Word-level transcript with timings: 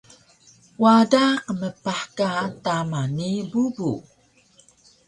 Wada 0.83 1.23
qmpah 1.45 2.01
ka 2.17 2.31
tama 2.63 3.01
ni 3.15 3.31
bubu 3.51 3.91